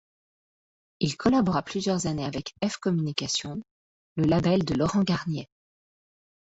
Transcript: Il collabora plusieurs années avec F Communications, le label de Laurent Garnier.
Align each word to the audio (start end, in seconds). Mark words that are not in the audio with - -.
Il 0.99 1.15
collabora 1.15 1.61
plusieurs 1.61 2.07
années 2.07 2.25
avec 2.25 2.55
F 2.67 2.77
Communications, 2.77 3.61
le 4.15 4.23
label 4.23 4.65
de 4.65 4.73
Laurent 4.73 5.03
Garnier. 5.03 5.47